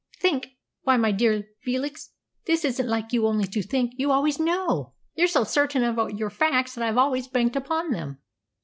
"Think! 0.17 0.55
Why, 0.81 0.97
my 0.97 1.11
dear 1.11 1.47
Felix, 1.61 2.11
this 2.47 2.65
isn't 2.65 2.89
like 2.89 3.13
you 3.13 3.27
only 3.27 3.45
to 3.45 3.61
think; 3.61 3.93
you 3.97 4.11
always 4.11 4.39
know. 4.39 4.93
You're 5.13 5.27
so 5.27 5.43
certain 5.43 5.83
of 5.83 6.11
your 6.17 6.31
facts 6.31 6.73
that 6.73 6.83
I've 6.83 6.97
always 6.97 7.27
banked 7.27 7.55
upon 7.55 7.91
them." 7.91 8.17